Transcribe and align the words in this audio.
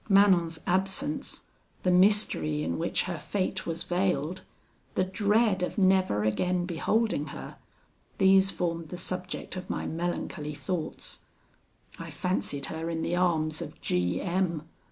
Manon's 0.09 0.57
absence 0.65 1.41
the 1.83 1.91
mystery 1.91 2.63
in 2.63 2.79
which 2.79 3.03
her 3.03 3.19
fate 3.19 3.67
was 3.67 3.83
veiled 3.83 4.41
the 4.95 5.03
dread 5.03 5.61
of 5.61 5.77
never 5.77 6.23
again 6.23 6.65
beholding 6.65 7.27
her; 7.27 7.57
these 8.17 8.49
formed 8.49 8.89
the 8.89 8.97
subject 8.97 9.55
of 9.55 9.69
my 9.69 9.85
melancholy 9.85 10.55
thoughts. 10.55 11.19
I 11.99 12.09
fancied 12.09 12.65
her 12.65 12.89
in 12.89 13.03
the 13.03 13.15
arms 13.15 13.61
of 13.61 13.79
G 13.79 14.19
M 14.19 14.67